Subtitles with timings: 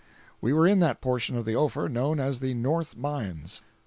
[0.41, 3.61] We were in that portion of the Ophir known as the "north mines."